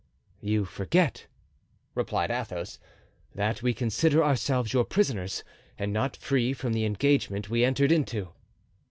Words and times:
"You 0.41 0.65
forget," 0.65 1.27
replied 1.93 2.31
Athos, 2.31 2.79
"that 3.35 3.61
we 3.61 3.71
consider 3.75 4.23
ourselves 4.23 4.73
your 4.73 4.83
prisoners 4.83 5.43
and 5.77 5.93
not 5.93 6.17
free 6.17 6.53
from 6.53 6.73
the 6.73 6.85
engagement 6.85 7.51
we 7.51 7.63
entered 7.63 7.91
into." 7.91 8.29